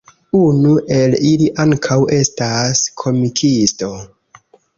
[0.37, 3.93] Unu el ili ankaŭ estas komikisto.